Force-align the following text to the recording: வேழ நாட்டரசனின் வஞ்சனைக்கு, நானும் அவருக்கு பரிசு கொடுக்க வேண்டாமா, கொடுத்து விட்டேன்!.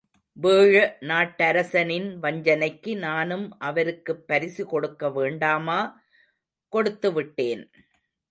வேழ 0.37 0.75
நாட்டரசனின் 1.01 2.07
வஞ்சனைக்கு, 2.21 2.97
நானும் 2.97 3.45
அவருக்கு 3.59 4.15
பரிசு 4.15 4.65
கொடுக்க 4.65 5.09
வேண்டாமா, 5.09 5.79
கொடுத்து 6.73 7.11
விட்டேன்!. 7.13 7.63